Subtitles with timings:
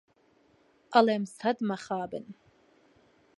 [0.93, 2.25] ئەڵێم سەد مخابن